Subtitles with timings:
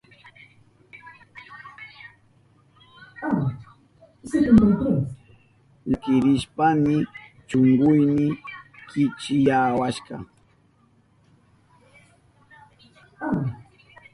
[5.89, 6.95] Llakirishpayni
[7.47, 8.27] shunkuyni
[8.89, 10.15] kichkiyawashka.